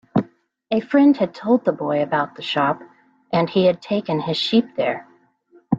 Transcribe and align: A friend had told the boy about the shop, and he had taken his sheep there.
A 0.71 0.79
friend 0.79 1.15
had 1.17 1.31
told 1.35 1.63
the 1.63 1.71
boy 1.71 2.01
about 2.01 2.33
the 2.35 2.41
shop, 2.41 2.81
and 3.31 3.47
he 3.47 3.67
had 3.67 3.83
taken 3.83 4.19
his 4.19 4.35
sheep 4.35 4.75
there. 4.75 5.07